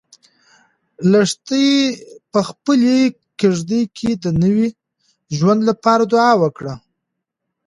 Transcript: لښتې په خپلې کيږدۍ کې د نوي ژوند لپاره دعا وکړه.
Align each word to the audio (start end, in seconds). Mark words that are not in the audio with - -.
لښتې 1.11 1.67
په 2.31 2.39
خپلې 2.49 2.99
کيږدۍ 3.39 3.83
کې 3.97 4.09
د 4.23 4.25
نوي 4.43 4.67
ژوند 5.37 5.61
لپاره 5.69 6.03
دعا 6.13 6.31
وکړه. 6.41 6.73